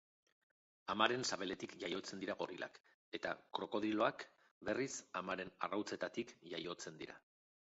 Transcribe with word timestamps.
Amaren 0.93 1.25
sabeletik 1.33 1.75
jaiotzen 1.83 2.23
dira 2.23 2.35
gorilak 2.39 2.79
eta 3.19 3.33
krokodiloak, 3.59 4.25
berriz, 4.71 4.91
amaren 5.23 5.53
arrautzetatik 5.69 6.35
jaiotzen 6.57 6.99
dira. 7.05 7.21